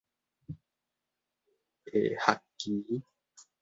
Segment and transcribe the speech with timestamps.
[1.85, 1.93] 下
[2.33, 3.03] 學期